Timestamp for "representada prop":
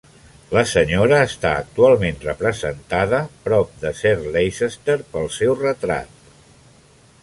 2.25-3.77